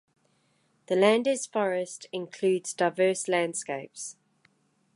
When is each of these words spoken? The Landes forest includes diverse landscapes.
The 0.87 0.95
Landes 0.95 1.45
forest 1.45 2.07
includes 2.11 2.73
diverse 2.73 3.27
landscapes. 3.27 4.15